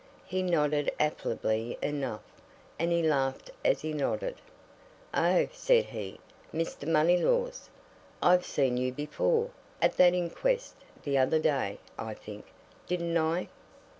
[0.25, 2.23] He nodded affably enough,
[2.79, 4.37] and he laughed as he nodded.
[5.13, 6.19] "Oh!" said he.
[6.51, 6.87] "Mr.
[6.87, 7.69] Moneylaws!
[8.19, 12.47] I've seen you before at that inquest the other day, I think.
[12.87, 13.49] Didn't I?"